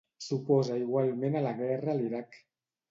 S'oposa 0.27 0.79
igualment 0.85 1.39
a 1.39 1.45
la 1.49 1.53
guerra 1.63 1.95
a 1.95 1.99
l'Iraq. 2.03 2.43